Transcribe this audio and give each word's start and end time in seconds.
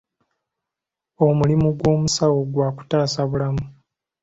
Omulimu 1.25 1.67
gw'omusawo 1.79 2.39
gwa 2.53 2.67
kutaasa 2.77 3.21
bulamu. 3.29 3.63